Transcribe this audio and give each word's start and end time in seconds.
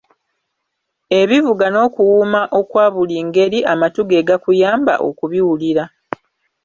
Ebivuga 1.21 1.65
n'okuwuuma 1.69 2.41
okwa 2.59 2.85
buli 2.93 3.17
ngeri, 3.27 3.59
amatu 3.73 4.01
ge 4.09 4.21
gakuyamba 4.27 4.93
okubiwulira. 5.07 5.83